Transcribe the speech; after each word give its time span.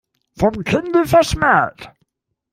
Vom 0.35 0.63
Kinde 0.63 1.05
verschmäht. 1.05 1.91